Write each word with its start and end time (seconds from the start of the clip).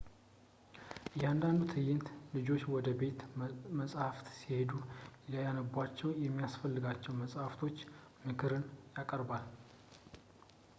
እያንዳንዱ 1.15 1.59
ትዕይንት 1.71 2.07
ልጆች 2.35 2.63
ወደ 2.75 2.87
ቤተ 3.01 3.19
መጽሀፍት 3.81 4.25
ሲሄዱ 4.39 4.71
ሊያነቧቸው 5.33 6.17
የሚያስፈልጋቸው 6.25 7.13
ለመጽሀፍቶች 7.15 7.77
ምክርን 8.27 8.65
ያቀርባል 8.99 9.45